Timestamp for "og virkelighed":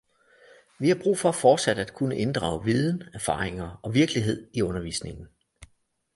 3.83-4.49